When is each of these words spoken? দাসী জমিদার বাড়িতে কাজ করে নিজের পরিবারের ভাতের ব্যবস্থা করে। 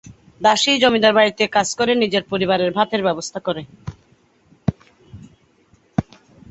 দাসী 0.41 0.71
জমিদার 0.83 1.13
বাড়িতে 1.17 1.43
কাজ 1.47 1.67
করে 1.75 1.91
নিজের 1.95 2.23
পরিবারের 2.31 2.71
ভাতের 2.77 3.01
ব্যবস্থা 3.03 3.39
করে। 3.39 3.61